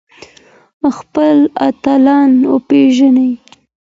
خپل 0.95 1.37
اتلان 1.67 2.31
وپېژنئ. 2.51 3.31